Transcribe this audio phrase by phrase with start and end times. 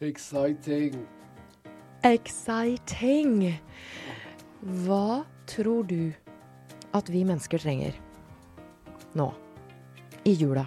[0.00, 1.06] Exciting.
[2.02, 3.60] Exciting!
[4.60, 6.10] Hva tror du
[6.94, 7.94] at vi mennesker trenger
[9.14, 9.28] nå,
[10.26, 10.66] i jula,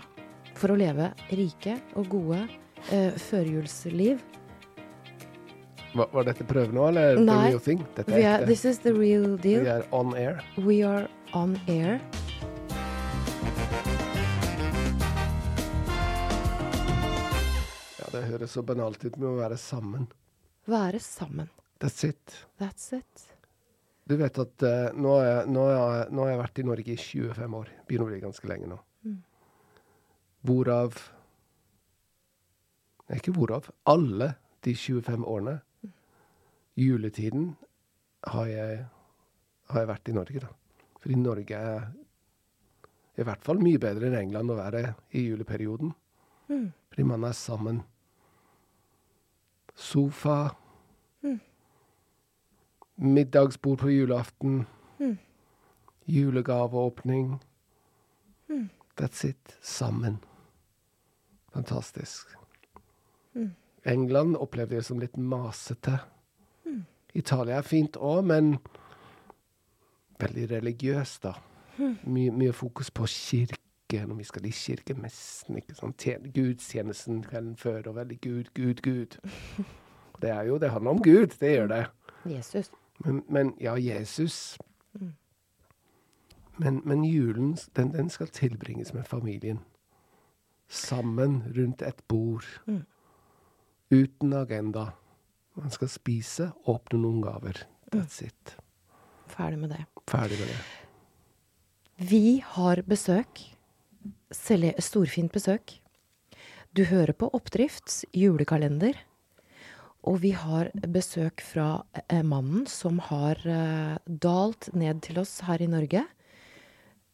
[0.56, 2.40] for å leve rike og gode
[2.88, 4.24] eh, førjulsliv?
[5.92, 7.36] Var, var dette prøve nå, eller Nei.
[7.36, 7.84] the real thing?
[7.98, 9.66] Dette er are, this is the real deal.
[9.66, 10.40] We are on air.
[10.56, 12.00] We are on air.
[18.18, 20.08] Det høres så banalt ut med å være sammen.
[20.68, 21.50] Være sammen.
[21.80, 22.38] That's it.
[22.60, 23.28] That's it.
[24.08, 26.66] Du vet at uh, nå, har jeg, nå, har jeg, nå har jeg vært i
[26.68, 27.72] Norge i 25 år.
[27.88, 28.80] Begynner å bli ganske lenge nå.
[29.06, 29.22] Mm.
[30.48, 31.00] Hvorav
[33.08, 33.70] Nei, ikke hvorav.
[33.88, 34.34] Alle
[34.66, 35.54] de 25 årene,
[36.76, 37.54] juletiden,
[38.28, 38.82] har jeg,
[39.72, 40.50] har jeg vært i Norge, da.
[41.00, 41.86] Fordi Norge er
[43.18, 44.82] i hvert fall mye bedre enn England å være
[45.16, 45.94] i juleperioden.
[46.52, 46.68] Mm.
[46.92, 47.80] Fordi man er sammen.
[49.78, 50.56] Sofa.
[51.22, 51.40] Mm.
[52.96, 54.66] Middagsbord på julaften.
[55.00, 55.18] Mm.
[56.06, 57.44] Julegaveåpning.
[58.50, 58.70] Mm.
[59.02, 59.58] That's it.
[59.62, 60.18] Sammen.
[61.54, 62.28] Fantastisk.
[63.34, 63.52] Mm.
[63.86, 66.00] England opplevde jeg som litt masete.
[66.66, 66.86] Mm.
[67.14, 68.58] Italia er fint òg, men
[70.20, 71.34] veldig religiøst, da.
[71.78, 71.96] Mm.
[72.04, 75.56] Mye, mye fokus på kirke når vi skal i kirkemessen.
[75.58, 76.06] ikke sant?
[76.34, 79.18] Gudstjenesten kvelden før, og veldig Gud, Gud, Gud.
[80.14, 81.86] Og Det er jo, det handler om Gud, det gjør det.
[82.26, 82.72] Jesus.
[83.06, 84.58] Men, men ja, Jesus
[85.00, 85.12] Mm.
[86.58, 89.60] men, men julen, den, den skal tilbringes med familien.
[90.68, 92.46] Sammen rundt et bord.
[92.66, 92.84] Mm.
[93.92, 94.86] Uten agenda.
[95.56, 97.62] Man skal spise, åpne noen gaver.
[97.96, 98.58] That's it.
[99.28, 99.86] Ferdig med det.
[100.10, 100.58] Ferdig med det.
[102.10, 103.57] Vi har besøk.
[104.32, 105.78] Storfint besøk.
[106.76, 108.98] Du hører på Oppdrifts julekalender.
[110.08, 115.64] Og vi har besøk fra eh, mannen som har eh, dalt ned til oss her
[115.64, 116.04] i Norge.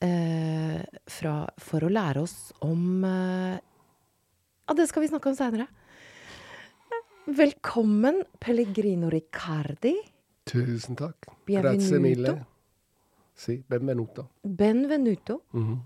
[0.03, 3.55] Eh, fra, for å lære oss om eh,
[4.67, 5.69] Ja, det skal vi snakke om seinere.
[7.23, 9.95] Velkommen, Pellegrino Riccardi.
[10.49, 11.29] Tusen takk.
[11.47, 11.79] Bienvenuto.
[11.79, 12.33] Grazie mille.
[13.33, 14.27] Si, benvenuto.
[14.43, 15.39] Benvenuto.
[15.55, 15.79] Mhm.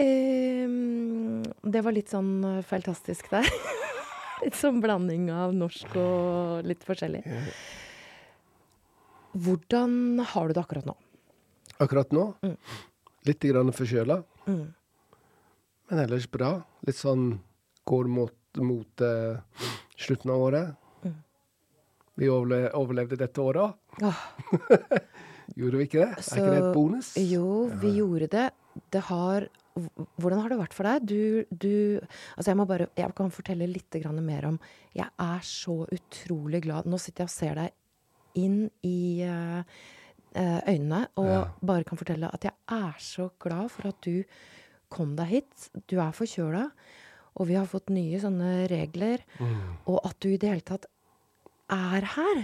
[0.00, 3.46] Ehm, det var litt sånn feiltastisk fantastisk der.
[4.44, 7.22] litt sånn blanding av norsk og litt forskjellig.
[9.40, 10.96] Hvordan har du det akkurat nå?
[11.80, 12.56] Akkurat nå, Mm.
[13.24, 14.74] litt grann forkjøla, Mm.
[15.90, 16.62] men ellers bra.
[16.86, 17.38] Litt sånn
[17.86, 19.38] går mot, mot uh,
[19.96, 20.76] slutten av året.
[21.04, 21.14] Mm.
[22.16, 23.74] Vi overle overlevde dette året òg.
[25.56, 26.22] Gjorde vi ikke det?
[26.24, 27.14] Så- er ikke det et bonus?
[27.16, 28.50] jo, vi gjorde det.
[28.90, 29.48] Det har
[30.20, 31.06] Hvordan har det vært for deg?
[31.06, 32.00] Du, du
[32.36, 34.58] Altså, jeg må bare Jeg kan fortelle litt mer om
[34.94, 37.70] Jeg er så utrolig glad Nå sitter jeg og ser deg
[38.38, 39.62] inn i eh,
[40.38, 41.40] eh, øynene og Ja.
[41.62, 44.22] bare kan fortelle at jeg er så glad for at du
[44.88, 45.70] kom deg hit.
[45.90, 46.70] Du er forkjøla,
[47.36, 49.18] og vi har fått nye sånne regler.
[49.40, 49.58] Mm.
[49.90, 50.86] Og at du i det hele tatt
[51.70, 52.40] er her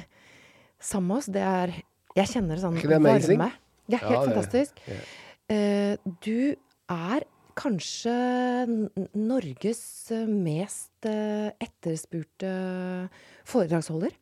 [0.82, 1.72] sammen med oss, det er
[2.16, 3.52] Jeg kjenner sånn sånn varme.
[3.86, 4.82] Det er helt Ja, det- fantastisk.
[4.88, 5.00] ja.
[5.48, 6.56] Uh, du
[6.92, 7.24] er
[7.56, 8.12] kanskje
[9.16, 12.50] Norges eh, mest eh, etterspurte
[13.48, 14.12] foredragsholder.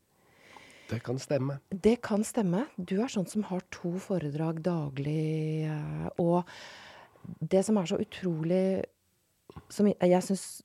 [0.90, 1.58] Det kan stemme.
[1.70, 2.66] Det kan stemme.
[2.76, 5.64] Du er sånn som har to foredrag daglig.
[5.66, 6.44] eh, Og
[7.40, 8.84] det som er så utrolig
[9.68, 10.62] Som jeg- jeg syns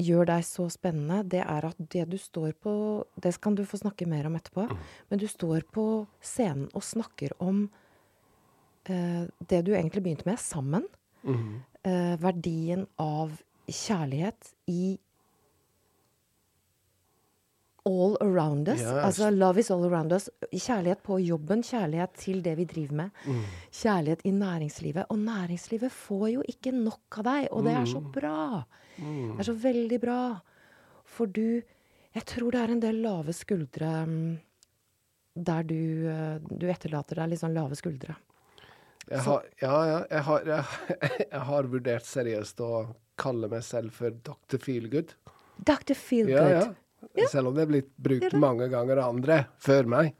[0.00, 3.78] gjør deg så spennende, det er at det du står på Det kan du få
[3.78, 4.68] snakke mer om etterpå.
[5.10, 7.70] Men du står på scenen og snakker om
[8.86, 10.84] eh, det du egentlig begynte med, sammen.
[11.24, 14.98] Eh, verdien av kjærlighet i
[17.84, 18.80] all around us.
[18.80, 18.90] Yes.
[19.04, 20.28] Altså love is all around us.
[20.52, 23.10] Kjærlighet på jobben, kjærlighet til det vi driver med.
[23.26, 23.40] Mm.
[23.74, 25.04] Kjærlighet i næringslivet.
[25.10, 28.12] Og næringslivet får jo ikke nok av deg, og det er så Mm.
[28.12, 28.64] bra.
[28.98, 29.36] Mm.
[29.36, 30.40] Det er så veldig bra.
[31.04, 31.62] For du
[32.14, 34.38] Jeg tror det er en del lave skuldre mm,
[35.34, 38.14] der du, eh, du etterlater deg litt sånn lave skuldre.
[39.10, 40.98] Jeg har, ja, ja, jeg har, jeg,
[41.34, 42.72] jeg har vurdert seriøst å
[43.20, 44.60] kalle meg selv for Dr.
[44.62, 45.14] Feelgood.
[45.58, 45.94] Dr.
[45.98, 46.50] Feelgood.
[46.52, 46.64] Ja,
[47.16, 47.28] ja.
[47.30, 50.12] Selv om det er blitt brukt Ja mange ganger av andre før meg.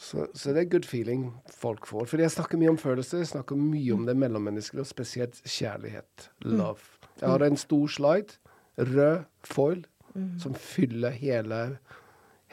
[0.00, 2.06] Så, så det er good feeling folk får.
[2.08, 6.30] Fordi jeg snakker mye om følelser, jeg snakker mye om det mellommenneskelige, og spesielt kjærlighet.
[6.46, 6.86] Love.
[7.20, 8.38] Jeg har en stor slide,
[8.78, 9.82] rød foil,
[10.40, 11.60] som fyller hele,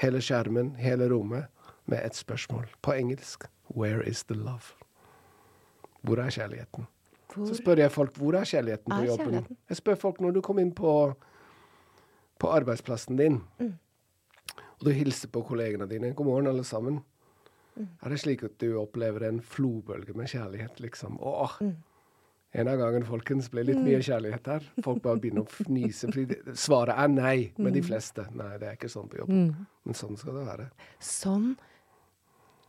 [0.02, 1.48] hele skjermen, hele rommet,
[1.88, 3.48] med et spørsmål på engelsk.
[3.72, 4.76] Where is the love?
[6.04, 6.88] Hvor er kjærligheten?
[7.34, 9.26] Hvor Så spør jeg folk hvor er kjærligheten på er jobben.
[9.26, 9.58] kjærligheten?
[9.70, 10.94] Jeg spør folk når du kommer inn på
[12.38, 17.00] på arbeidsplassen din, og du hilser på kollegene dine 'God morgen, alle sammen',
[17.78, 21.18] er det slik at du opplever en flobølge med kjærlighet, liksom?
[21.22, 21.58] Åh!
[22.54, 24.64] En av gangen, folkens, ble litt mye kjærlighet her.
[24.82, 26.08] Folk bare begynner å fnise.
[26.14, 28.26] fordi Svaret er nei med de fleste.
[28.34, 29.30] Nei, det er ikke sånn på jobb.
[29.86, 30.70] Men sånn skal det være.
[31.00, 31.58] Sånn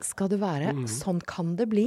[0.00, 0.74] skal det være.
[0.88, 1.86] Sånn kan det bli.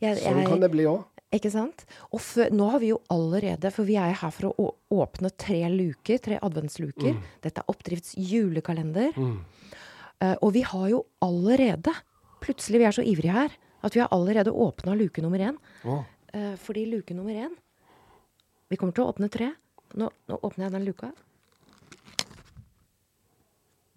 [0.00, 1.04] Jeg, Sånn kan det bli òg.
[1.30, 1.84] Ikke sant?
[2.10, 5.60] Og for, nå har vi jo allerede, for vi er her for å åpne tre
[5.70, 7.20] luker, tre adventsluker.
[7.44, 9.14] Dette er Oppdrifts julekalender.
[9.14, 11.94] Eh, og vi har jo allerede,
[12.42, 13.54] plutselig vi er så ivrige her,
[13.86, 15.60] at vi har allerede åpna luke nummer én.
[15.84, 16.02] Oh.
[16.30, 17.50] Uh, fordi luke nummer én
[18.70, 19.48] Vi kommer til å åpne tre.
[19.98, 21.08] Nå, nå åpner jeg den luka.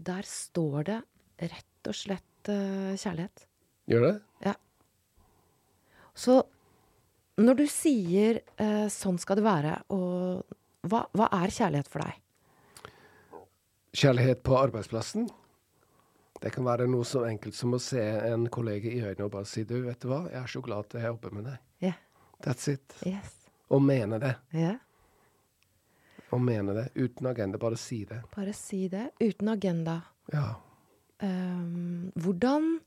[0.02, 1.00] Der står det
[1.52, 3.46] rett og slett uh, kjærlighet.
[3.92, 4.14] Gjør det?
[4.48, 4.56] Ja.
[6.14, 6.44] Så
[7.42, 10.44] når du sier eh, 'sånn skal det være', og
[10.86, 12.20] hva, hva er kjærlighet for deg?
[13.94, 15.30] Kjærlighet på arbeidsplassen.
[16.44, 19.48] Det kan være noe så enkelt som å se en kollega i øynene og bare
[19.48, 21.62] si du, vet du hva, jeg er så glad at jeg jobber med deg.
[21.82, 22.02] Yeah.
[22.44, 22.96] That's it.
[23.08, 23.38] Yes.
[23.72, 24.34] Og mene det.
[24.52, 24.74] Ja.
[26.34, 26.88] Og mene det.
[27.00, 27.58] Uten agenda.
[27.62, 28.20] Bare si det.
[28.36, 29.12] Bare si det.
[29.22, 30.02] Uten agenda.
[30.34, 30.50] Ja.
[31.24, 32.82] Um, hvordan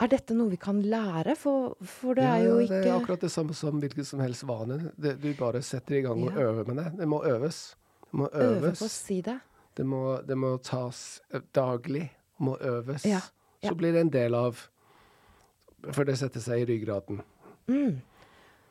[0.00, 1.32] Er dette noe vi kan lære?
[1.40, 4.44] For, for det er ja, ikke Det er akkurat det samme som hvilken som helst
[4.48, 4.90] vane.
[5.00, 6.50] Det, du bare setter i gang og Ja.
[6.50, 6.92] øver med det.
[6.98, 7.76] Det må øves.
[8.10, 8.78] Det må øve øves.
[8.78, 9.38] på å si det.
[9.76, 11.20] Det må, det må tas
[11.54, 12.10] daglig.
[12.10, 13.04] Det Må øves.
[13.08, 13.20] Ja.
[13.64, 14.66] Så blir det en del av
[15.92, 17.22] For det setter seg i ryggraden.
[17.66, 18.02] Det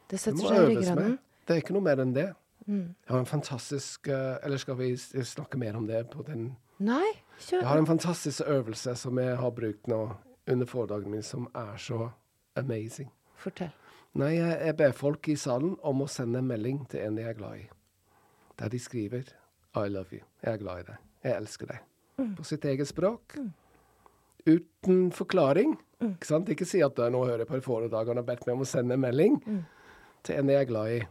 [0.10, 0.96] Det setter seg i ryggraden.
[1.10, 1.18] med.
[1.48, 2.28] Det er ikke noe mer enn det.
[2.68, 2.96] Mm.
[3.06, 7.12] Jeg har en fantastisk eh, Eller skal vi snakke mer om det på den Nei,
[7.40, 7.60] kjør.
[7.62, 10.00] Jeg har en fantastisk øvelse som jeg har brukt nå
[10.48, 12.10] under foredragene min, som er så
[12.56, 13.10] amazing.
[13.42, 13.74] Fortell.
[14.16, 17.26] Nei, jeg, jeg ber folk i salen om å sende en melding til en de
[17.28, 17.66] er glad i.
[18.60, 19.28] Der de skriver
[19.76, 20.24] 'I love you'.
[20.44, 20.98] Jeg er glad i deg.
[21.24, 21.80] Jeg elsker deg.
[22.38, 23.36] På sitt eget språk.
[24.46, 25.76] Uten forklaring.
[26.02, 26.50] Ikke sant?
[26.50, 28.62] Ikke si at «Øh, 'nå hører jeg på foredragene foredrag og har bedt meg om
[28.62, 29.42] å sende en melding'
[30.24, 31.02] til en jeg er glad i.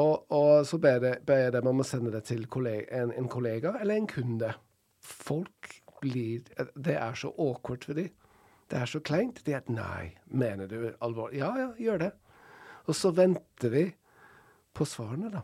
[0.00, 3.12] Og, og så ber jeg, ber jeg dem om å sende det til kollega, en,
[3.12, 4.54] en kollega eller en kunde.
[5.00, 6.40] Folk blir
[6.74, 8.08] Det er så awkward for dem.
[8.70, 9.42] Det er så kleint.
[9.46, 11.40] De er Nei, mener du alvorlig?
[11.40, 12.10] Ja, ja, gjør det.
[12.86, 13.84] Og så venter vi
[14.74, 15.42] på svarene, da.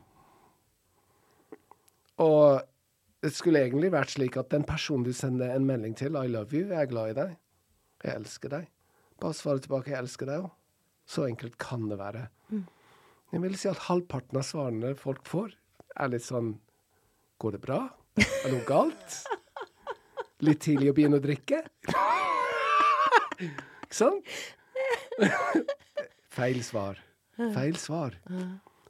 [2.23, 2.63] Og
[3.25, 6.55] det skulle egentlig vært slik at den personen du sender en melding til, 'I love
[6.55, 7.37] you', 'jeg er glad i deg',
[8.05, 8.69] 'jeg elsker deg',
[9.21, 10.51] bare svare tilbake 'jeg elsker deg' òg.
[11.07, 12.29] Så enkelt kan det være.
[13.33, 15.51] Jeg vil si at halvparten av svarene folk får,
[15.97, 16.61] er litt sånn
[17.39, 17.91] 'Går det bra?
[18.17, 19.27] Er noe galt?'
[20.41, 21.65] Litt tidlig å begynne å drikke?
[23.41, 24.37] Ikke sant?
[26.37, 27.01] Feil svar.
[27.37, 28.17] Feil svar.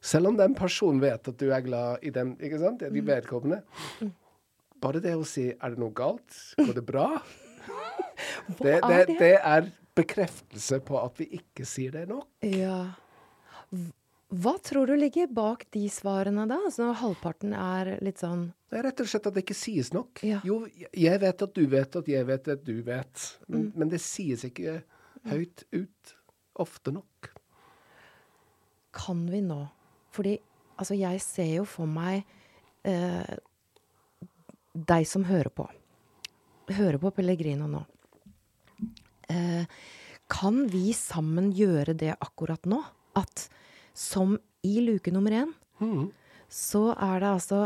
[0.03, 2.83] Selv om den personen vet at du er glad i den, ikke sant?
[2.83, 3.61] De vedkommende.
[4.81, 7.21] Bare det å si 'er det noe galt', 'går det bra',
[8.61, 9.17] det, det, det?
[9.19, 12.27] det er bekreftelse på at vi ikke sier det nok.
[12.45, 12.93] Ja.
[14.27, 16.59] Hva tror du ligger bak de svarene da?
[16.67, 19.93] Altså når halvparten er litt sånn Det er rett og slett at det ikke sies
[19.95, 20.19] nok.
[20.27, 20.41] Ja.
[20.47, 20.59] Jo,
[20.91, 24.43] jeg vet at du vet at jeg vet at du vet, men, men det sies
[24.47, 24.81] ikke
[25.31, 26.15] høyt ut
[26.59, 27.29] ofte nok.
[28.97, 29.61] Kan vi nå?
[30.15, 30.35] Fordi
[30.77, 32.25] altså jeg ser jo for meg
[32.87, 33.37] eh,
[34.73, 35.67] deg som hører på.
[36.75, 37.85] Hører på Pellegrino nå.
[39.31, 39.63] Eh,
[40.27, 42.81] kan vi sammen gjøre det akkurat nå?
[43.17, 43.47] At
[43.97, 44.35] som
[44.67, 45.53] i luke nummer én,
[46.51, 47.61] så er det altså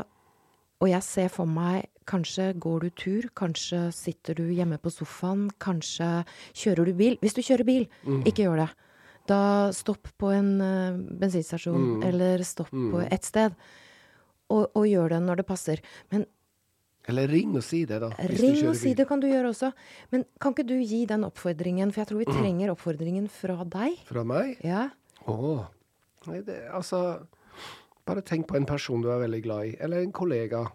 [0.82, 5.46] Og jeg ser for meg Kanskje går du tur, kanskje sitter du hjemme på sofaen,
[5.62, 6.26] kanskje
[6.58, 7.14] kjører du bil.
[7.22, 7.86] Hvis du kjører bil,
[8.28, 8.66] ikke gjør det.
[9.30, 9.42] Da
[9.78, 13.56] stopp på en uh, bensinstasjon, eller stopp på et sted.
[14.52, 15.84] Og, og gjør det når det passer.
[16.12, 16.26] Men
[17.08, 18.10] Eller ring og si det, da.
[18.18, 19.72] hvis ring og si det kan du gjøre også.
[20.12, 24.02] Men kan ikke du gi den oppfordringen, for jeg tror vi trenger oppfordringen fra deg.
[24.10, 24.58] Fra meg?
[24.66, 24.90] Ja.
[25.30, 25.38] Å.
[26.28, 27.22] Nei, det, altså
[28.12, 30.66] Bare tenk på en person du er veldig glad i, eller en kollega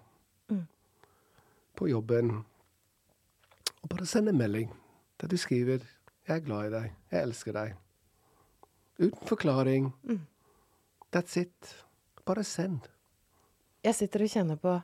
[1.77, 2.31] på jobben.
[3.83, 4.71] Og bare send en melding
[5.21, 5.85] der du skriver
[6.27, 6.93] 'Jeg er glad i deg.
[7.11, 7.75] Jeg elsker deg'.
[8.99, 9.93] Uten forklaring.
[11.13, 11.85] That's it.
[12.25, 12.81] Bare send.
[13.85, 14.81] Jeg sitter og kjenner på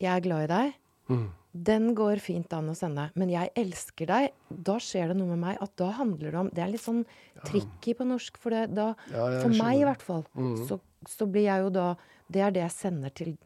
[0.00, 0.72] Jeg er glad i deg.
[1.08, 1.30] Mm.
[1.56, 3.06] Den går fint an å sende.
[3.16, 4.32] Men jeg elsker deg.
[4.50, 7.04] Da skjer det noe med meg at da handler det om Det er litt sånn
[7.46, 10.24] tricky på norsk, for det da Ja, For meg i hvert fall.
[10.68, 11.86] Så, så blir jeg jo da
[12.28, 13.36] Det er det jeg sender til,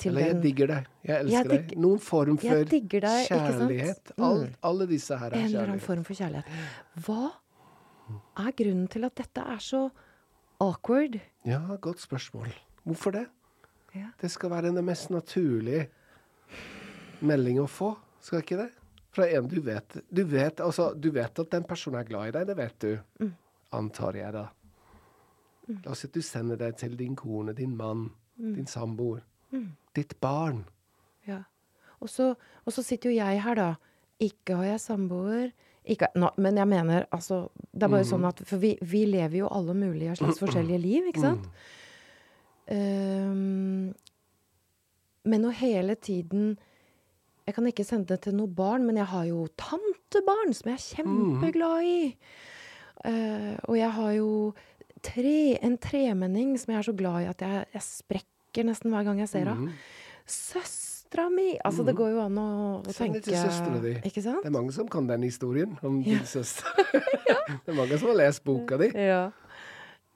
[0.00, 0.86] til Eller 'jeg den digger deg'.
[1.04, 1.78] 'Jeg elsker Jeg digg- deg'.
[1.78, 2.88] Noen form for deg,
[3.28, 4.12] kjærlighet.
[4.16, 4.24] Mm.
[4.24, 5.44] All, alle disse her er kjærlighet.
[5.44, 6.44] En eller annen form for kjærlighet.
[7.04, 7.32] Hva
[8.46, 9.90] er grunnen til at dette er så
[10.60, 11.20] awkward?
[11.44, 12.48] Ja, godt spørsmål.
[12.86, 13.26] Hvorfor det?
[13.94, 14.06] Ja.
[14.20, 15.88] Det skal være det mest naturlige
[17.26, 18.70] melding å få, skal ikke det?
[19.10, 22.34] Fra en du vet Du vet, altså, du vet at den personen er glad i
[22.38, 22.98] deg, det vet du.
[23.24, 23.32] Mm.
[23.72, 24.48] Antar jeg, da.
[25.84, 28.10] La oss si at du sender det til din kone, din mann,
[28.40, 28.54] Mm.
[28.56, 29.20] din samboer.
[29.94, 30.62] Ditt barn.
[31.28, 31.42] Ja.
[32.00, 32.30] Og så,
[32.64, 33.74] og så sitter jo jeg her, da.
[34.18, 35.50] Ikke har jeg samboer.
[35.84, 39.38] Ikke, no, men jeg mener, altså Det er bare sånn at For vi, vi lever
[39.42, 41.46] jo alle mulige slags forskjellige liv, ikke sant?
[42.70, 43.92] Um,
[45.26, 46.54] men å hele tiden
[47.50, 50.76] Jeg kan ikke sende det til noe barn, men jeg har jo tantebarn som jeg
[50.78, 52.02] er kjempeglad i.
[53.02, 54.28] Uh, og jeg har jo
[55.02, 55.32] tre,
[55.66, 59.18] en tremenning som jeg er så glad i at jeg, jeg sprekker nesten hver gang
[59.24, 59.74] jeg ser henne.
[60.30, 61.48] Søstera mi!
[61.66, 62.46] Altså, det går jo an å,
[62.86, 63.94] å Send det tenke til søstera di.
[64.06, 64.44] Ikke sant?
[64.44, 66.70] Det er mange som kan den historien om din søster.
[67.64, 68.92] det er mange som har lest boka di.
[68.94, 69.24] Ja.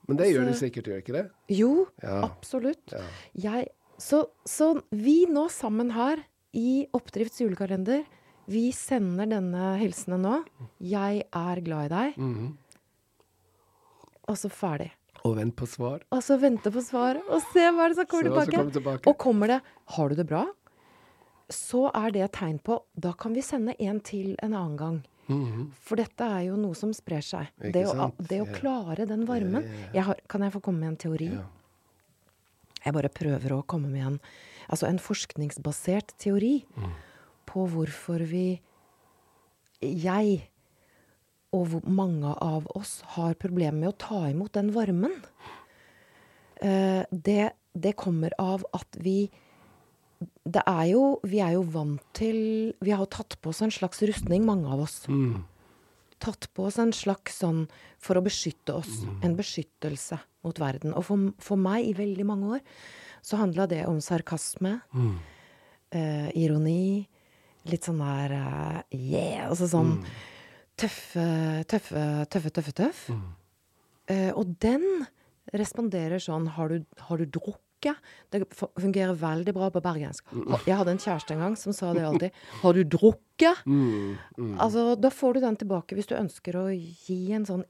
[0.07, 1.25] Men det gjør de Så- sikkert, gjør ikke det?
[1.57, 1.73] Jo,
[2.05, 2.21] Ja.
[2.29, 2.95] absolutt.
[2.95, 3.03] Ja.
[3.49, 6.23] Jeg, så, så vi nå sammen her
[6.55, 8.05] i Oppdrifts julekalender,
[8.51, 10.35] vi sender denne hilsenen nå.
[10.85, 12.19] Jeg er glad i deg.
[12.21, 12.53] Mhm.
[14.29, 14.91] Og så ferdig.
[15.25, 16.03] Og vent på svar.
[16.13, 18.57] Og så vente på svar, og se hva er det som kommer tilbake.
[18.57, 19.07] kommer tilbake.
[19.09, 20.49] Og kommer det 'har du det bra',
[21.51, 25.05] så er det et tegn på Da kan vi sende en til en annen gang.
[25.29, 25.73] Mhm.
[25.73, 27.49] For dette er jo noe som sprer seg.
[27.59, 29.65] Det å, det å klare den varmen.
[29.93, 31.33] Jeg har, kan jeg få komme med en teori?
[31.33, 31.43] Ja.
[32.85, 34.21] Jeg bare prøver å komme med en,
[34.69, 36.91] altså en forskningsbasert teori Mm.
[37.47, 38.61] på hvorfor vi
[39.81, 40.49] Jeg
[41.53, 45.13] og hvor mange av oss har problemer med å ta imot den varmen.
[46.61, 49.31] Eh, det, det kommer av at vi
[50.47, 53.71] Det er jo Vi er jo vant til Vi har jo tatt på oss en
[53.75, 55.07] slags rustning, mange av oss.
[55.09, 55.45] Mm.
[56.23, 57.65] Tatt på oss en slags sånn
[58.01, 59.03] for å beskytte oss.
[59.23, 60.95] En beskyttelse mot verden.
[60.95, 62.61] Og for, for meg, i veldig mange år,
[63.25, 65.17] så handla det om sarkasme, Mm.
[65.93, 67.07] eh, ironi,
[67.67, 69.95] litt sånn der uh, yeah, altså sånn
[70.77, 73.05] tøffe, tøffe, tøffe, tøffe, tøff.
[74.13, 74.85] Eh, og den
[75.55, 77.61] responderer sånn Har du, har du drukket?
[78.31, 78.41] Det
[78.81, 80.25] fungerer veldig bra på bergensk.
[80.67, 82.31] Jeg hadde en kjæreste en gang som sa det alltid.
[82.63, 83.65] Har du drukket?
[83.67, 84.17] Mm.
[84.39, 84.59] Mm.
[84.59, 87.65] Altså, da får du den tilbake hvis du ønsker å gi en sånn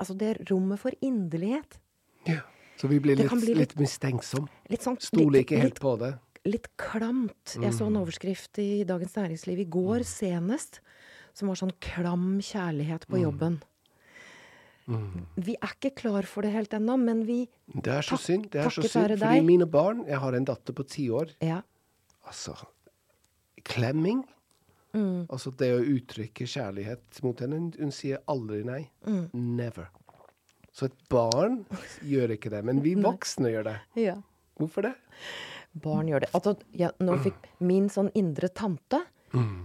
[0.00, 1.76] Altså det rommet for inderlighet.
[2.24, 2.40] Ja.
[2.80, 4.46] Så vi blir litt, bli litt litt- mistenksom.
[4.70, 6.14] Litt sånn Stoler ikke helt på det.
[6.46, 7.58] litt klamt.
[7.60, 10.80] Jeg så en overskrift i Dagens Næringsliv i går senest
[11.34, 13.60] som var sånn 'klam kjærlighet på jobben'.
[15.40, 18.50] Vi er ikke klar for det helt ennå, men vi Det er så tak synd.
[18.50, 18.92] Det er så synd.
[18.92, 19.44] Fordi deg.
[19.46, 21.34] mine barn Jeg har en datter på ti år.
[21.40, 21.62] Ja.
[22.26, 22.56] Altså
[23.64, 24.24] Klemming.
[24.92, 25.26] Mm.
[25.30, 27.70] Altså det å uttrykke kjærlighet mot henne.
[27.78, 28.82] Hun, sier aldri nei.
[29.06, 29.28] Mm.
[29.56, 29.90] Never.
[30.72, 31.64] Så et barn
[32.06, 32.64] gjør ikke det.
[32.66, 33.78] Men vi voksne gjør det.
[34.08, 34.18] ja.
[34.60, 34.96] Hvorfor det?
[35.80, 36.28] Barn gjør det.
[36.36, 38.98] Altså, jeg, nå fikk min sånn indre tante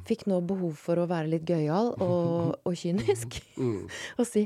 [0.05, 3.39] fikk nå behov for å være litt gøyal og, og kynisk.
[4.19, 4.45] og si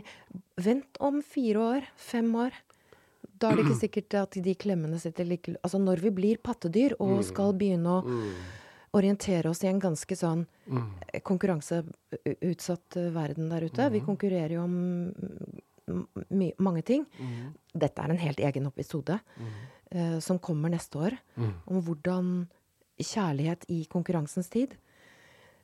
[0.59, 2.55] vent om fire år, fem år.
[3.39, 6.97] Da er det ikke sikkert at de klemmene sitter like Altså når vi blir pattedyr
[6.99, 8.17] og skal begynne å
[8.97, 13.89] orientere oss i en ganske sånn eh, konkurranseutsatt eh, verden der ute.
[13.93, 14.75] Vi konkurrerer jo om
[15.87, 17.05] mm, mange ting.
[17.73, 21.15] Dette er en helt egen episode uh, som kommer neste år.
[21.37, 22.33] Om hvordan
[22.99, 24.75] kjærlighet i konkurransens tid.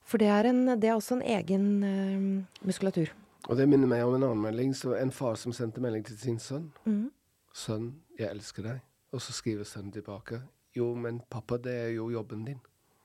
[0.05, 3.09] For det er, en, det er også en egen uh, muskulatur.
[3.49, 4.73] Og det minner meg om en annen melding.
[4.77, 6.71] Så en far som sendte melding til sin sønn.
[6.85, 7.09] Mm.
[7.55, 8.79] 'Sønn, jeg elsker deg.'
[9.15, 10.41] Og så skriver sønnen tilbake.
[10.75, 12.61] 'Jo, men pappa, det er jo jobben din.'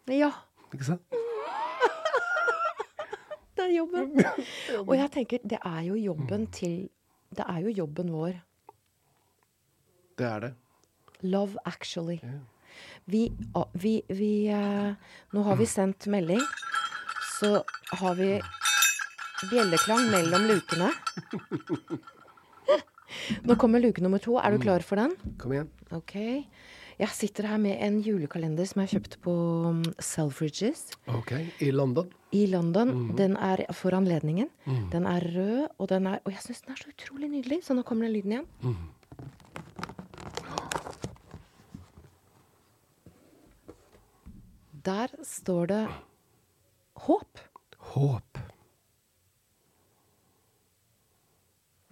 [0.09, 0.33] Ja,
[0.75, 1.03] Ikke sant?
[3.57, 4.25] det er jobben.
[4.89, 6.89] Og jeg tenker, det er jo jobben til
[7.31, 8.41] Det er jo jobben vår.
[10.19, 10.55] Det er det.
[11.21, 12.19] Love actually.
[13.07, 14.95] Vi, ah, vi, vi uh,
[15.33, 16.43] Nå har vi sendt melding.
[17.41, 17.63] Så
[17.97, 18.35] har vi
[19.51, 20.91] bjelleklang mellom lukene.
[23.49, 24.37] Nå kommer luke nummer to.
[24.39, 25.15] Er du klar for den?
[25.41, 25.71] Kom igjen.
[25.97, 26.15] Ok.
[27.01, 29.33] Jeg sitter her med en julekalender som jeg har kjøpt på
[29.71, 31.33] um, Selfridges OK.
[31.65, 32.11] I London.
[32.37, 32.93] i London.
[33.17, 34.51] Den er for anledningen.
[34.93, 37.63] Den er rød, og den er Og jeg syns den er så utrolig nydelig.
[37.65, 38.49] Så nå kommer den lyden igjen.
[44.85, 45.81] Der står det
[47.07, 47.43] håp.
[47.95, 48.39] Håp.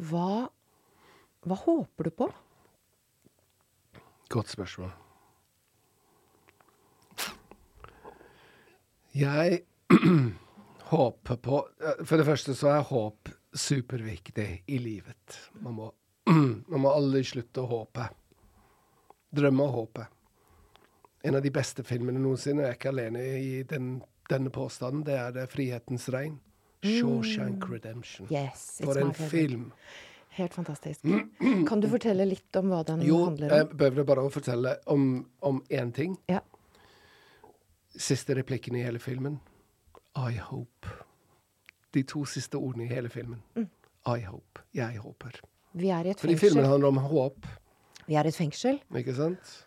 [0.09, 0.47] Hva,
[1.43, 2.29] hva håper du på?
[4.31, 4.93] Godt spørsmål.
[9.19, 9.63] Jeg
[10.93, 15.39] håper på eh, For det første så er håp superviktig i livet.
[15.65, 15.89] Man må,
[16.71, 18.05] man må aldri slutte å håpe.
[19.35, 20.07] Drømme og håpe.
[21.25, 22.67] En av de beste filmene noensinne.
[22.67, 23.97] Jeg er ikke alene i den,
[24.31, 25.05] denne påstanden.
[25.07, 26.39] Det er det 'Frihetens regn'.
[26.85, 28.29] Shawshank Redemption.
[28.31, 29.73] Yes, For en film.
[30.29, 31.01] Helt fantastisk.
[31.69, 33.77] Kan du fortelle litt om hva den Jo, handler jeg om?
[33.77, 36.17] behøver bare å fortelle om, om én ting.
[36.29, 36.41] Ja.
[37.97, 39.41] Siste replikken i hele filmen.
[40.17, 40.89] I hope.
[41.95, 43.43] De to siste ordene i hele filmen.
[43.57, 43.69] Mm.
[44.07, 44.61] I hope.
[44.75, 45.41] Jeg håper.
[45.75, 46.29] Vi er i et fengsel.
[46.29, 47.47] Fordi filmen handler om håp,
[48.07, 48.79] Vi er i et fengsel.
[48.97, 49.67] ikke sant?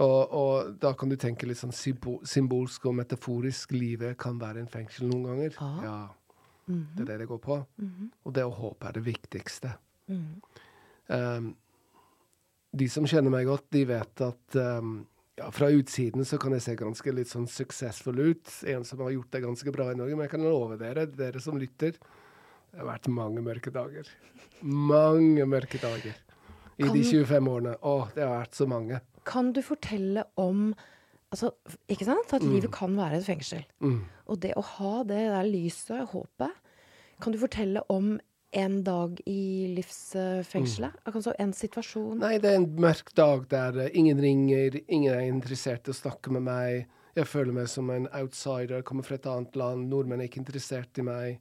[0.00, 3.74] Og, og da kan du tenke litt sånn symbo symbolsk og metaforisk.
[3.76, 5.56] Livet kan være en fengsel noen ganger.
[5.60, 5.80] Ah.
[5.84, 5.96] Ja.
[6.68, 6.86] Mhm.
[6.96, 7.58] Det er det det går på.
[8.24, 9.74] Og det å håpe er det viktigste.
[10.08, 10.40] Mhm.
[11.12, 11.50] Um,
[12.72, 15.02] de som kjenner meg godt, de vet at um,
[15.36, 18.48] ja, fra utsiden så kan jeg se ganske litt sånn suksessfull ut.
[18.72, 20.16] En som har gjort det ganske bra i Norge.
[20.16, 21.98] Men jeg kan love dere, dere som lytter,
[22.72, 24.08] det har vært mange mørke dager.
[24.62, 26.16] Mange mørke dager.
[26.78, 27.76] I Kan- de 25 årene.
[27.84, 29.02] Å, det har vært så mange.
[29.28, 30.72] Kan du fortelle om
[31.32, 31.48] Altså,
[31.88, 32.32] ikke sant?
[32.36, 33.62] At livet kan være et fengsel.
[33.80, 34.02] Mm.
[34.28, 36.52] Og det å ha det der lyset, håpet
[37.24, 38.18] Kan du fortelle om
[38.52, 40.98] en dag i livsfengselet?
[41.08, 42.18] Altså en situasjon?
[42.20, 45.96] Nei, det er en mørk dag der eh, ingen ringer, ingen er interessert i å
[45.96, 46.90] snakke med meg.
[47.16, 51.00] Jeg føler meg som en outsider, kommer fra et annet land, nordmenn er ikke interessert
[51.00, 51.40] i meg.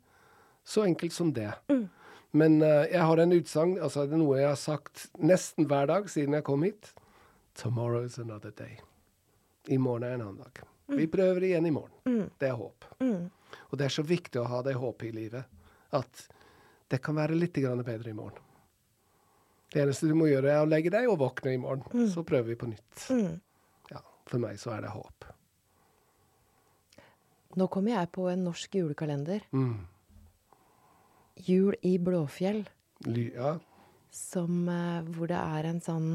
[0.63, 1.51] Så enkelt som det.
[2.31, 5.89] Men uh, jeg har en utsagn, altså det er noe jeg har sagt nesten hver
[5.91, 6.93] dag siden jeg kom hit.
[7.53, 8.79] Tomorrow is another day.
[9.67, 10.61] I morgen er en annen dag.
[10.91, 12.29] Vi prøver igjen i morgen.
[12.37, 12.85] Det er håp.
[12.99, 13.29] Mm.
[13.69, 15.59] Og det er så viktig å ha det håpet i livet.
[15.95, 16.25] At
[16.91, 18.39] det kan være litt bedre i morgen.
[19.71, 22.09] Det eneste du må gjøre, er å legge deg og våkne i morgen.
[22.11, 23.05] Så prøver vi på nytt.
[23.09, 23.39] Mm.
[23.93, 25.27] Ja, for meg så er det håp.
[27.55, 29.45] Nå kommer jeg på en norsk julekalender.
[29.55, 29.87] Mm.
[31.47, 32.65] Jul i Blåfjell.
[33.07, 33.57] Ja.
[34.11, 36.09] Som, eh, hvor det er en sånn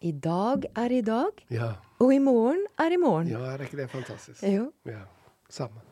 [0.00, 1.74] I dag er i dag, ja.
[2.00, 3.28] og i morgen er i morgen.
[3.28, 4.40] Ja, er ikke det fantastisk?
[4.48, 4.70] Jo.
[4.88, 5.02] Ja.
[5.52, 5.82] Samme.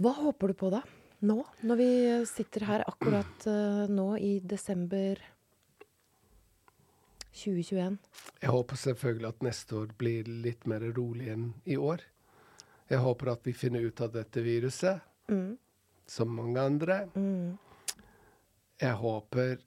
[0.00, 0.80] Hva håper du på da?
[1.28, 1.88] Nå, når vi
[2.30, 5.18] sitter her akkurat uh, nå i desember
[7.34, 7.98] 2021.
[8.42, 12.00] Jeg håper selvfølgelig at neste år blir litt mer rolig enn i år.
[12.88, 15.58] Jeg håper at vi finner ut av dette viruset, Mm.
[16.08, 17.02] som mange andre.
[17.14, 17.58] Mm.
[18.80, 19.58] Jeg håper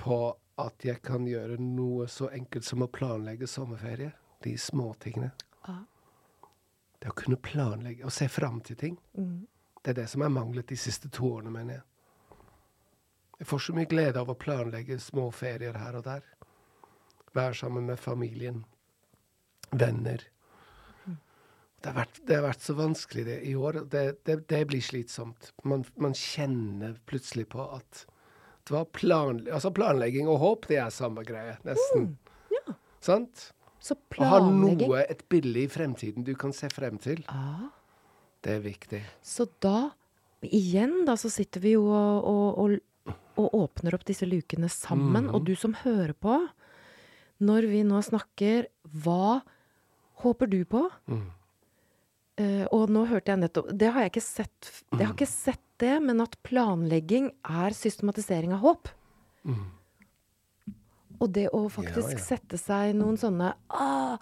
[0.00, 0.16] på
[0.66, 4.12] at jeg kan gjøre noe så enkelt som å planlegge sommerferie.
[4.40, 5.30] De småtingene.
[5.68, 5.84] Ah.
[7.00, 8.96] Det å kunne planlegge og se fram til ting.
[9.16, 9.46] Mm.
[9.80, 11.86] Det er det som er manglet de siste to årene, mener jeg.
[13.40, 16.26] Jeg får så mye glede av å planlegge små ferier her og der.
[17.32, 18.64] Være sammen med familien.
[19.70, 20.26] Venner.
[21.80, 23.78] Det har vært, det har vært så vanskelig det i år.
[23.88, 25.54] Det, det, det blir slitsomt.
[25.64, 28.04] Man, man kjenner plutselig på at
[28.70, 32.12] det var plan, altså planlegging og håp, det er samme greie, nesten.
[32.54, 32.76] ja.
[33.02, 33.48] Sant?
[33.82, 37.70] Så Å ha noe, et bilde i fremtiden du kan se frem til, ja.
[38.46, 39.00] det er viktig.
[39.24, 39.90] Så da,
[40.46, 42.76] igjen da, så sitter vi jo og, og,
[43.10, 45.26] og, og åpner opp disse lukene sammen.
[45.34, 46.38] Og du som hører på,
[47.42, 48.68] når vi nå snakker,
[49.02, 49.40] hva
[50.22, 50.86] håper du på?
[51.10, 51.26] Mm.
[52.40, 55.62] Eh, og nå hørte jeg nettopp Det har jeg ikke sett, jeg har ikke sett
[55.82, 58.90] det, men at planlegging er systematisering av håp.
[59.48, 59.66] Mm.
[61.20, 62.24] Og det å faktisk Ja, ja.
[62.24, 64.16] sette seg noen sånne ah,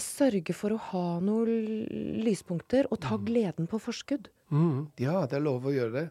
[0.00, 1.86] Sørge for å ha noen
[2.24, 4.28] lyspunkter og ta gleden på forskudd.
[4.52, 6.04] Mm, ja, det er lov å gjøre det.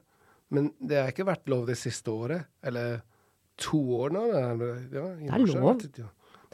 [0.54, 2.46] Men det har ikke vært lov det siste året.
[2.64, 3.02] Eller
[3.62, 4.24] to år nå.
[4.32, 5.82] Ja, Det er lov.
[5.82, 6.06] Det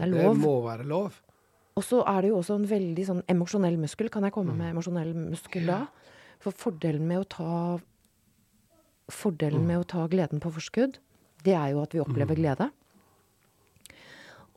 [0.08, 1.20] er Det må være lov.
[1.78, 4.10] Og så er det jo også en veldig sånn emosjonell muskel.
[4.10, 5.84] Kan jeg komme med emosjonell muskel da?
[6.42, 7.52] For fordelen med å ta
[9.08, 10.98] Fordelen med å ta gleden på forskudd,
[11.46, 12.66] det er jo at vi opplever glede.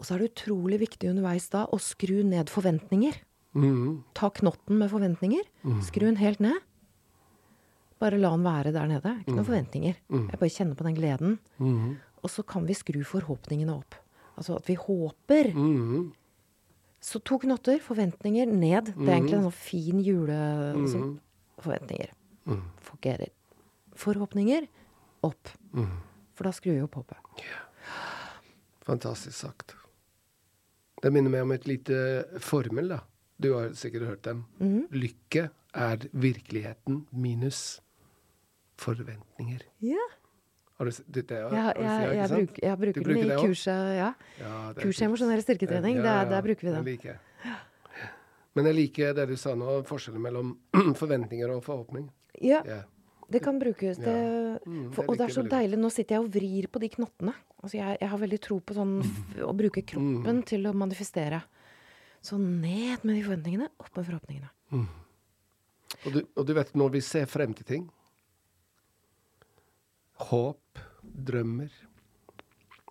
[0.00, 3.14] Og så er det utrolig viktig underveis da å skru ned forventninger.
[3.54, 5.44] Mm, Ta knotten med forventninger.
[5.86, 6.58] Skru den helt ned.
[8.00, 9.12] Bare la den være der nede.
[9.22, 9.94] Ikke noen forventninger.
[10.32, 11.38] Jeg bare kjenner på den gleden.
[11.60, 13.94] mm, Og så kan vi skru forhåpningene opp.
[14.36, 15.52] Altså at vi håper.
[15.54, 16.12] mm,
[17.00, 18.92] Så to knotter, forventninger, ned.
[18.92, 20.36] Det er egentlig en sånn fin jule...
[20.76, 21.18] -hmm.
[21.60, 22.12] forventninger.
[22.46, 23.28] mm, Fungerer.
[23.96, 24.66] Forhåpninger,
[25.22, 25.48] opp.
[25.72, 25.98] mm.
[26.34, 27.16] For da skrur vi opp håpet.
[28.84, 29.76] Fantastisk sagt.
[31.02, 33.00] Det minner meg om et lite formel, da.
[33.40, 34.44] Du har sikkert hørt den.
[34.58, 34.86] Mhm.
[34.90, 37.80] Lykke er virkeligheten minus
[38.76, 39.62] forventninger.
[39.80, 40.06] Ja.
[40.80, 43.40] Har du sett det, Ja, ja, Jeg, jeg, bruk, jeg, bruker, bruker den i det
[43.42, 44.06] kurset, ja.
[44.40, 45.08] Ja, det Kurs i kult.
[45.10, 46.86] emosjonell styrketrening, Ja, der, ja, der bruker vi det den.
[46.88, 47.18] liker.
[48.56, 50.54] Men jeg liker det du sa nå, forskjellen mellom
[51.02, 52.08] forventninger og forhåpning.
[52.40, 52.82] Ja, Yeah.
[53.30, 53.98] det kan brukes.
[54.00, 54.56] Det, Ja.
[54.66, 55.78] Mm, for, og det er så deilig.
[55.78, 57.34] Nå sitter jeg og vrir på de knottene.
[57.62, 58.96] Altså jeg, jeg har veldig tro på sånn
[59.50, 60.44] å bruke kroppen Mm.
[60.48, 61.42] til å manifestere.
[62.24, 64.50] Så ned med de forventningene, opp med forhåpningene.
[66.06, 67.86] Og du, og du vet, når vi ser frem til ting
[70.30, 71.70] Håp, drømmer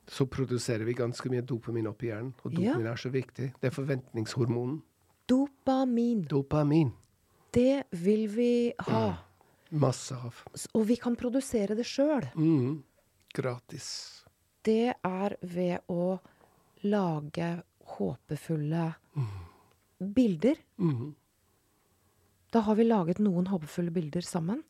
[0.09, 2.33] Så produserer vi ganske mye dopamin oppi hjernen.
[2.43, 2.71] Og Ja.
[2.73, 3.53] dopamin er så viktig.
[3.61, 4.81] Det er forventningshormonen.
[5.27, 6.23] Dopamin.
[6.25, 6.91] Dopamin.
[7.53, 9.17] Det vil vi ha.
[9.71, 10.43] Masse av.
[10.73, 12.25] Og vi kan produsere det sjøl.
[12.35, 12.83] Mm.
[13.33, 14.25] Gratis.
[14.63, 16.19] Det er ved å
[16.83, 18.95] lage håpefulle
[19.99, 20.55] bilder.
[20.79, 21.13] Mm.
[22.51, 24.63] Da har vi laget noen håpefulle bilder sammen.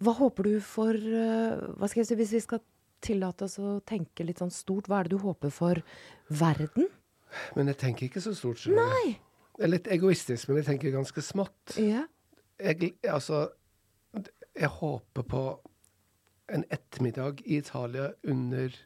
[0.00, 2.62] Hva håper du for eh, Hva skal jeg si, Hvis vi skal
[3.04, 5.80] tillate oss å tenke litt sånn stort, hva er det du håper for
[6.28, 6.90] verden?
[7.56, 8.60] Men jeg tenker ikke så stort.
[8.66, 8.74] du.
[8.76, 9.14] Nei!
[9.56, 11.78] Det er litt egoistisk, men jeg tenker ganske smått.
[11.80, 12.02] Ja.
[12.60, 13.46] Jeg, altså,
[14.52, 15.42] jeg håper på
[16.52, 18.76] en ettermiddag i Italia under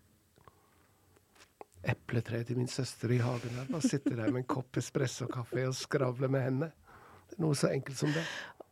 [1.84, 3.58] epletreet til min søster i hagen.
[3.58, 6.70] Jeg bare sitter der med en kopp espresso-kaffe og skravler med henne.
[7.28, 8.24] Det er noe så enkelt som det.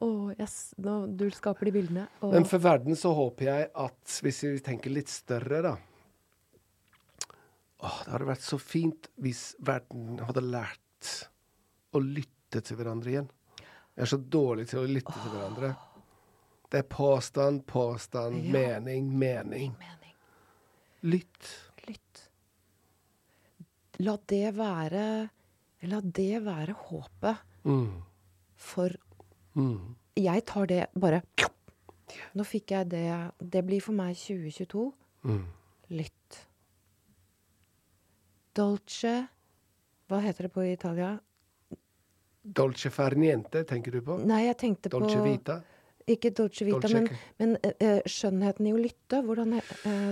[0.02, 0.08] Å,
[0.40, 2.06] yes, nå, du skaper de bildene.
[2.22, 5.76] Og, Men for verden så håper jeg at, hvis vi tenker litt større, da
[7.82, 11.08] Åh, Det hadde vært så fint hvis verden hadde lært
[11.94, 13.30] å lytte til hverandre igjen.
[13.96, 15.72] Jeg er så dårlig til å lytte til hverandre.
[16.70, 18.52] Det er påstand, påstand, Ja.
[18.54, 19.74] mening, mening.
[19.78, 20.14] mening.
[21.02, 21.50] Lytt.
[21.88, 22.22] Lytt.
[23.98, 25.30] La det være
[25.90, 27.36] La det være håpet
[27.66, 28.02] Mm.
[28.56, 28.90] for
[29.58, 29.94] Mm.
[30.16, 31.22] Jeg tar det bare
[32.36, 33.06] Nå fikk jeg det
[33.40, 34.86] Det blir for meg 2022.
[35.28, 35.44] Mm.
[35.96, 36.38] Lytt.
[38.56, 39.12] Dolce
[40.08, 41.14] Hva heter det på Italia?
[42.42, 44.16] Dolce far niente, tenker du på?
[44.26, 45.60] Nei, jeg tenkte Dolce på vita?
[46.10, 47.06] Ikke Dolce Vita, Dolce men,
[47.38, 49.20] men eh, skjønnheten i å lytte.
[49.22, 50.08] Hvordan eh,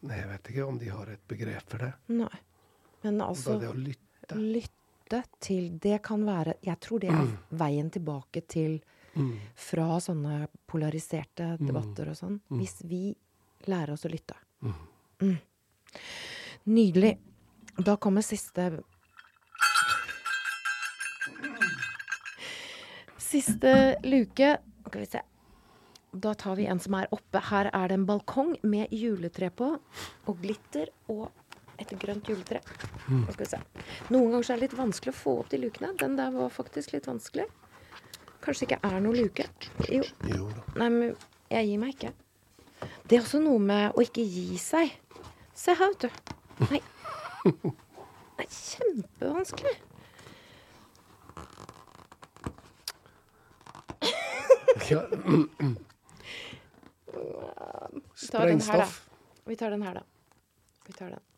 [0.00, 1.90] Nei, jeg vet ikke om de har et begrep for det.
[2.12, 2.42] Nei.
[3.04, 4.36] Men altså Bare det å lytte.
[4.36, 4.79] Lytte
[5.40, 8.80] til Det kan være Jeg tror det er veien tilbake til
[9.16, 9.32] Mm.
[9.58, 12.36] fra sånne polariserte debatter og sånn.
[12.48, 13.16] Hvis vi
[13.66, 14.36] lærer oss å lytte.
[14.62, 15.38] Mm.
[16.70, 17.18] Nydelig.
[17.82, 18.68] Da kommer siste
[23.18, 24.58] Siste luke.
[24.86, 25.20] Skal vi se.
[26.12, 27.40] Da tar vi en som er oppe.
[27.50, 29.72] Her er det en balkong med juletre på.
[30.26, 31.30] Og glitter og
[31.80, 32.60] et grønt juletre.
[33.40, 33.60] Se.
[34.12, 35.92] Noen ganger så er det litt vanskelig å få opp de lukene.
[36.00, 37.46] Den der var faktisk litt vanskelig.
[38.44, 39.46] Kanskje ikke er noen luke.
[39.88, 40.04] Jo.
[40.30, 40.48] Jo.
[40.80, 41.14] Nei, men
[41.52, 42.12] jeg gir meg ikke.
[43.08, 44.94] Det er også noe med å ikke gi seg.
[45.56, 46.10] Se her, vet du.
[46.70, 46.82] Nei.
[48.40, 49.78] Det er kjempevanskelig.
[54.90, 55.02] Ja.
[58.30, 58.86] tar den her, da.
[58.86, 59.08] Sprengstoff.
[59.44, 60.02] Vi tar den her, da.
[60.86, 61.29] Vi tar den.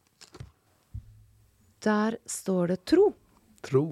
[1.85, 3.09] Der står det tro.
[3.67, 3.85] Tro.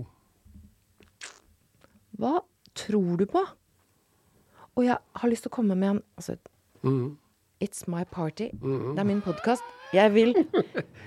[2.20, 2.40] Hva
[2.76, 3.42] tror du på?
[4.78, 6.38] Og jeg har lyst til å komme med en altså,
[6.80, 7.18] Mm.
[7.60, 8.46] It's my party.
[8.56, 9.60] Det er min podkast.
[9.92, 10.30] Jeg vil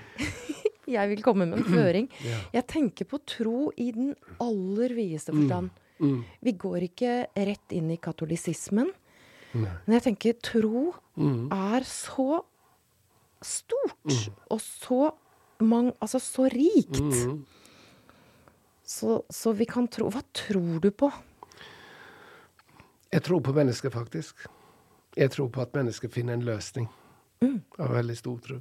[0.86, 2.06] Jeg vil komme med en føring.
[2.54, 5.72] Jeg tenker på tro i den aller videste forstand.
[5.98, 6.20] Mm.
[6.46, 8.92] Vi går ikke rett inn i katolisismen.
[9.54, 9.72] Nei.
[9.86, 11.46] Men jeg tenker tro Mm.
[11.54, 12.40] er så
[13.42, 14.14] stort
[14.50, 15.12] og så
[15.58, 17.00] mang, altså så rikt.
[17.00, 17.44] Mm.
[18.84, 21.08] Så, så vi kan tro Hva tror du på?
[23.14, 24.46] Jeg tror på mennesker, faktisk.
[25.16, 26.88] Jeg tror på at mennesker finner en løsning.
[27.78, 28.60] Av veldig stor tro.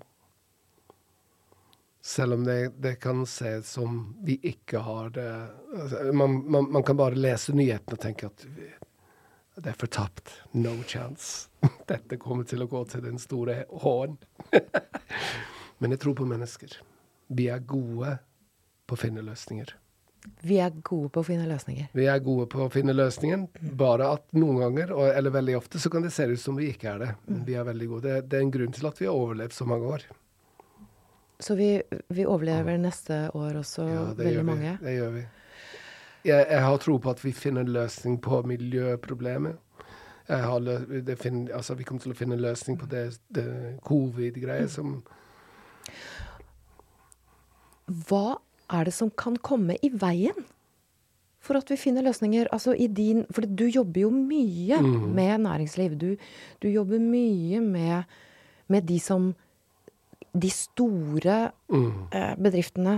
[2.03, 5.27] Selv om det, det kan se som vi ikke har det
[5.71, 8.43] altså, man, man, man kan bare lese nyhetene og tenke at
[9.55, 10.33] det er fortapt.
[10.51, 11.49] No chance.
[11.91, 14.17] Dette kommer til å gå til den store H-en.
[15.83, 16.77] Men jeg tror på mennesker.
[17.27, 18.13] Vi er gode
[18.87, 19.73] på å finne løsninger.
[20.47, 21.89] Vi er gode på å finne løsninger.
[21.91, 23.41] Vi er gode på å finne løsningen,
[23.75, 26.93] bare at noen ganger, eller veldig ofte, så kan det se ut som vi ikke
[26.93, 27.09] er det.
[27.27, 28.13] Men vi er veldig gode.
[28.23, 30.05] Det, er en grunn til at vi har overlevd så mange år.
[31.43, 31.67] Så vi,
[32.15, 34.77] vi overlever neste år også, Ja, veldig mange.
[34.79, 35.25] Det gjør vi.
[36.23, 39.59] Jeg, jeg har tro på at vi finner en løsning på miljøproblemet.
[40.29, 43.17] Jeg har lø det fin altså, vi kommer til å finne en løsning på det,
[43.35, 43.43] det
[43.83, 45.01] covid-greiet som
[47.87, 48.39] Hva
[48.73, 50.45] er det som kan komme i veien
[51.43, 52.47] for at vi finner løsninger?
[52.55, 55.97] Altså i din For du jobber jo mye med næringsliv.
[55.99, 56.15] Du,
[56.63, 58.03] du jobber mye med,
[58.67, 59.33] med de som
[60.33, 62.95] De store eh, bedriftene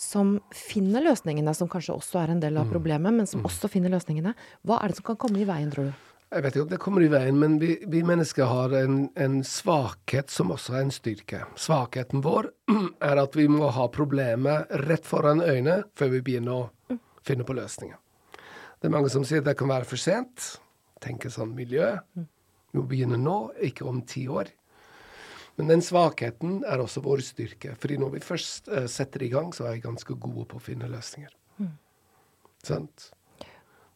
[0.00, 3.92] som finner løsningene, som kanskje også er en del av problemet, men som også finner
[3.92, 4.32] løsningene.
[4.64, 6.13] Hva er det som kan komme i veien, tror du?
[6.32, 9.36] Jeg vet ikke om det kommer i veien, men vi, vi mennesker har en, en,
[9.46, 11.44] svakhet som også er en styrke.
[11.60, 12.48] Svakheten vår
[13.10, 17.54] er at vi må ha problemet rett foran øynene før vi begynner å finne på
[17.54, 18.00] løsninger.
[18.80, 20.58] Det er mange som sier det kan være for sent.
[21.04, 21.92] Tenker sånn miljø.
[22.14, 24.50] Vi må begynne nå, ikke om ti år.
[25.54, 27.76] Men den svakheten er også vår styrke.
[27.78, 30.62] fordi når vi først uh, setter i gang, så er vi ganske gode på å
[30.62, 31.30] finne løsninger.
[31.62, 31.76] Mm.
[32.64, 33.12] Sant?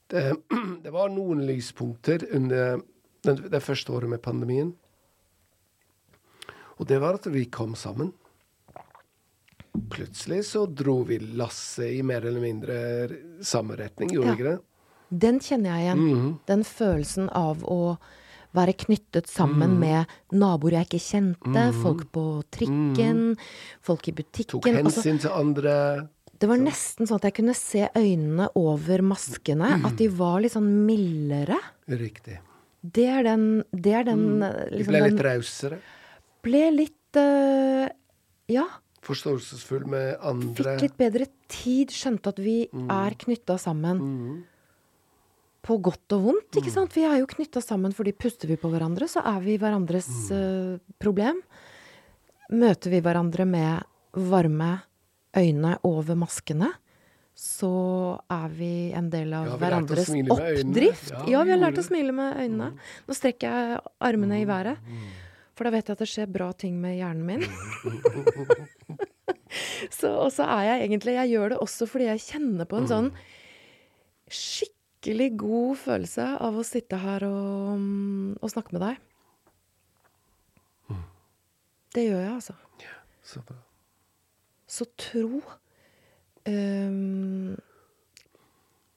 [0.09, 0.37] Det,
[0.83, 2.81] det, var noen lyspunkter under
[3.27, 4.73] det, det første året med pandemien.
[6.79, 8.12] Og det var at vi kom sammen.
[9.90, 12.79] Plutselig så dro vi lasset i mer eller mindre
[13.44, 14.38] samme retning, gjorde vi ja.
[14.38, 14.59] ikke det?
[15.09, 15.99] Den kjenner jeg igjen.
[15.99, 16.33] Mm -hmm.
[16.47, 17.97] Den følelsen av å
[18.57, 19.81] være knyttet sammen mm.
[19.81, 21.83] med naboer jeg ikke kjente, mm.
[21.83, 23.37] folk på trikken,
[23.85, 24.61] folk i butikken.
[24.61, 25.75] Tok hensyn altså, til andre.
[26.38, 29.72] Det var nesten sånn at jeg kunne se øynene over maskene.
[29.87, 31.59] At de var litt sånn mildere.
[31.90, 32.38] Riktig.
[32.79, 34.44] Det er den, det er den mm.
[34.77, 35.81] liksom, De ble litt rausere?
[36.46, 37.88] Ble litt uh,
[38.51, 38.68] Ja.
[39.09, 40.77] Forståelsesfull med andre.
[40.77, 41.94] Fikk litt bedre tid.
[41.94, 42.87] Skjønte at vi mm.
[42.92, 43.98] er knytta sammen.
[43.98, 44.38] Mm.
[45.66, 46.77] På godt og vondt, ikke mm.
[46.77, 46.94] sant?
[46.94, 50.79] Vi er jo knytta sammen fordi puster vi på hverandre, så er vi hverandres uh,
[51.03, 51.42] problem.
[52.55, 54.77] Møter vi hverandre med varme
[55.38, 56.72] øynene over maskene,
[57.38, 57.70] så
[58.35, 61.12] er vi en del av ja, hverandres oppdrift.
[61.14, 62.72] Ja, ja, vi har lært å smile med øynene.
[62.74, 62.81] Mm.
[63.07, 64.51] Nå strekker jeg armene i mm.
[64.51, 65.05] været, mm.
[65.55, 67.44] for da vet jeg at det skjer bra ting med hjernen min.
[69.98, 72.90] så, og så er jeg egentlig Jeg gjør det også fordi jeg kjenner på en
[72.90, 73.12] sånn
[74.29, 77.87] skikkelig god følelse av å sitte her og,
[78.42, 79.05] og snakke med deg.
[81.94, 82.59] Det gjør jeg, altså.
[82.83, 83.62] Ja, så bra.
[84.69, 85.41] Så tro
[86.45, 87.57] um,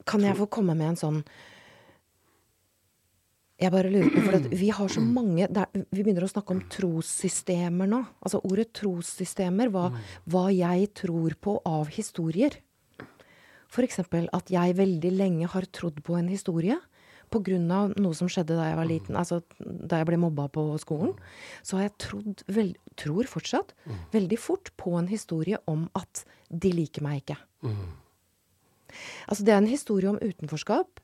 [0.08, 1.24] Kan jeg få komme med en sånn
[3.62, 6.64] jeg bare lurer på, for Vi har så mange der, Vi begynner å snakke om
[6.66, 8.00] trossystemer nå.
[8.26, 9.92] Altså ordet trossystemer, hva,
[10.26, 12.58] hva jeg tror på av historier.
[13.70, 14.02] F.eks.
[14.02, 16.80] at jeg veldig lenge har trodd på en historie
[17.32, 17.58] pga.
[17.96, 21.14] noe som skjedde da jeg var liten, altså da jeg ble mobba på skolen,
[21.64, 23.74] så har jeg trodd, vel, tror fortsatt,
[24.14, 27.40] veldig fort på en historie om at de liker meg ikke.
[29.32, 31.00] Altså det er en historie om utenforskap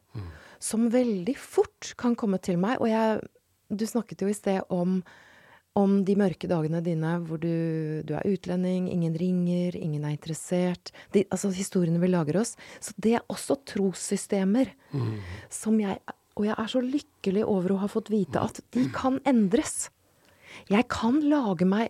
[0.59, 2.81] som veldig fort kan komme til meg.
[2.81, 3.21] Og jeg
[3.69, 5.03] Du snakket jo i sted om
[5.77, 7.51] om de mørke dagene dine hvor du,
[8.07, 10.91] du, er utlending, ingen ringer, ingen er interessert.
[11.13, 12.55] De, altså historiene vi lager oss.
[12.83, 15.13] Så det er også trossystemer mm.
[15.53, 15.99] som jeg
[16.37, 19.89] Og jeg er så lykkelig over å ha fått vite at de kan endres.
[20.69, 21.89] Jeg kan lage meg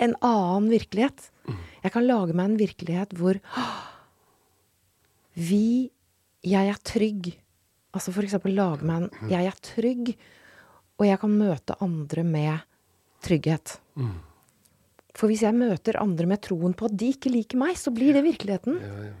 [0.00, 1.30] en annen virkelighet.
[1.84, 3.40] Jeg kan lage meg en virkelighet hvor
[5.36, 5.92] vi
[6.46, 7.34] Jeg er trygg.
[7.92, 10.16] Altså for eksempel lage meg en Jeg er trygg
[10.96, 12.64] og jeg kan møte andre med
[13.24, 13.76] trygghet.
[13.98, 14.16] Mm.
[15.16, 18.16] For hvis jeg møter andre med troen på at de ikke liker meg, så blir
[18.16, 18.80] det virkeligheten.
[18.82, 19.14] Ja, ja.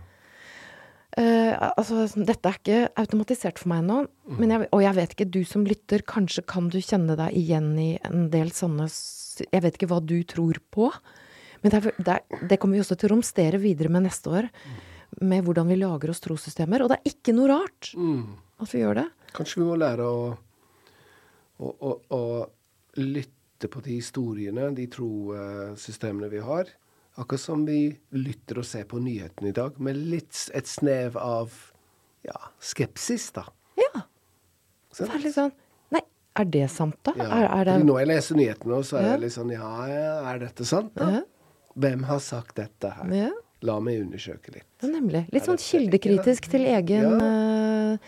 [1.16, 4.66] Uh, altså, dette er ikke automatisert for meg nå, mm.
[4.68, 8.26] og jeg vet ikke, du som lytter, kanskje kan du kjenne deg igjen i en
[8.28, 8.84] del sånne
[9.46, 10.90] Jeg vet ikke hva du tror på,
[11.62, 14.28] men det, er, det, er, det kommer vi også til å romstere videre med neste
[14.28, 14.50] år.
[14.52, 14.76] Mm.
[15.30, 16.84] Med hvordan vi lager oss trossystemer.
[16.84, 18.20] Og det er ikke noe rart mm.
[18.60, 19.06] at vi gjør det.
[19.36, 20.20] Kanskje vi må lære å
[21.62, 22.22] og, å
[23.00, 26.72] lytte på de historiene, de trosystemene vi har.
[27.16, 27.80] Akkurat som vi
[28.12, 31.54] lytter og ser på nyhetene i dag, med litt et snev av
[32.26, 33.46] ja, skepsis, da.
[33.80, 34.02] Ja.
[34.92, 35.54] Så det er litt sånn
[35.94, 36.02] Nei,
[36.40, 37.12] er det sant, da?
[37.20, 37.78] Ja, er, er det...
[37.86, 39.14] Når jeg leser nyhetene, så er ja.
[39.14, 39.72] jeg litt sånn Ja,
[40.32, 41.08] er dette sant, da?
[41.18, 41.24] Ja.
[41.76, 43.10] Hvem har sagt dette her?
[43.12, 43.32] Ja.
[43.64, 44.68] La meg undersøke litt.
[44.82, 45.24] Ja, nemlig.
[45.32, 47.98] Litt sånn kildekritisk til egen ja.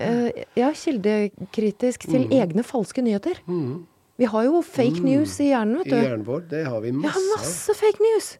[0.00, 2.36] Uh, ja, kildekritisk til mm.
[2.40, 3.40] egne falske nyheter.
[3.46, 3.82] Mm.
[4.20, 5.08] Vi har jo fake mm.
[5.08, 5.96] news i hjernen, vet du.
[5.96, 7.20] I hjernen vår, det har vi masse.
[7.20, 8.30] Ja, masse fake news.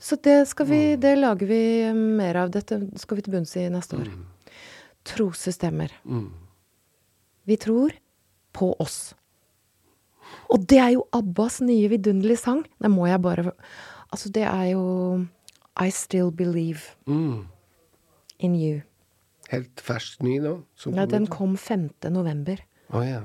[0.00, 1.00] Så det, skal vi, mm.
[1.00, 1.62] det lager vi
[1.96, 2.52] mer av.
[2.52, 4.12] Dette skal vi til bunns i neste år.
[4.12, 4.54] Mm.
[5.08, 5.92] Trossystemer.
[6.04, 6.28] Mm.
[7.48, 7.96] Vi tror
[8.52, 9.14] på oss.
[10.52, 12.64] Og det er jo Abbas nye vidunderlige sang.
[12.80, 13.52] Det må jeg bare
[14.12, 15.24] Altså, det er jo
[15.80, 16.80] I Still Believe
[18.38, 18.82] in You.
[19.52, 20.56] Helt fersk ny nå?
[20.96, 21.90] ja, den kom 5.
[22.10, 22.62] november.
[22.88, 23.22] Oh, ja.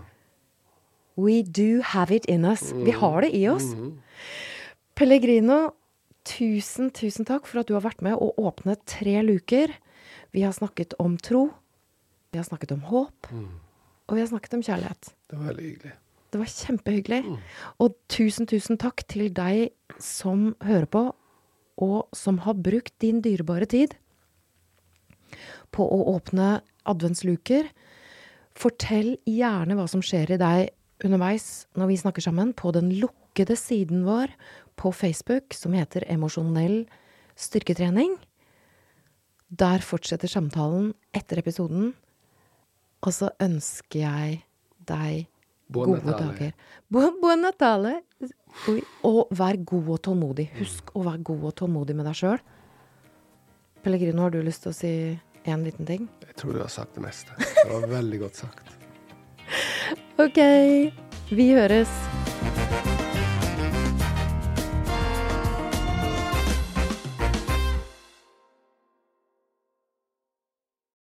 [1.18, 2.72] We do have it in us.
[2.72, 2.86] Mm.
[2.86, 3.72] Vi har det i oss.
[3.74, 3.94] Mm.
[4.98, 5.60] Pellegrino,
[6.28, 9.72] tusen, tusen takk for at du har vært med og åpnet tre luker.
[10.36, 11.48] Vi har snakket om tro,
[12.34, 13.48] vi har snakket om håp, mm.
[14.08, 15.14] og vi har snakket om kjærlighet.
[15.32, 15.94] Det var veldig hyggelig.
[16.28, 17.22] Det var kjempehyggelig.
[17.24, 17.38] Mm.
[17.86, 19.72] Og tusen, tusen takk til deg
[20.04, 21.06] som hører på,
[21.88, 23.96] og som har brukt din dyrebare tid
[25.76, 27.70] på å åpne adventsluker.
[28.58, 33.58] Fortell gjerne hva som skjer i deg underveis når vi snakker sammen, på den lukkede
[33.60, 34.34] siden vår
[34.78, 36.86] på Facebook som heter Emosjonell
[37.38, 38.18] styrketrening.
[39.48, 41.94] Der fortsetter samtalen etter episoden.
[43.06, 44.40] Og så ønsker jeg
[44.90, 45.28] deg
[45.68, 46.54] Buon gode dager.
[46.90, 48.00] Buon, Natale.
[49.06, 50.48] Og vær god og tålmodig.
[50.62, 52.40] Husk å være god og tålmodig med deg sjøl.
[53.84, 54.94] Pellegrino, har du lyst til å si
[55.48, 56.08] én liten ting?
[56.26, 57.32] Jeg tror du har sagt det meste.
[57.64, 58.76] Det var veldig godt sagt.
[60.18, 60.40] OK.
[61.30, 62.07] Vi høres.